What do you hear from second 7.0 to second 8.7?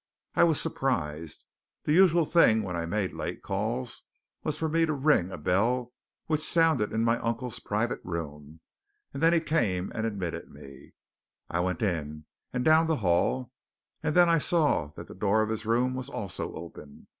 my uncle's private room,